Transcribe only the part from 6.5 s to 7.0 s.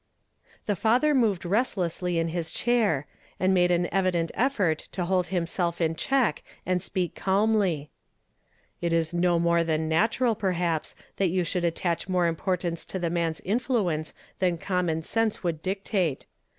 and